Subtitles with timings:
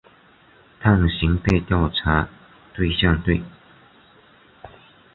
[0.79, 2.27] 探寻被调查
[2.73, 3.39] 对象对。